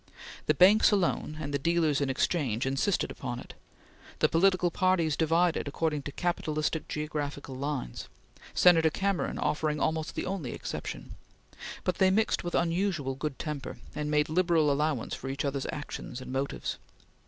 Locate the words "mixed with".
12.09-12.55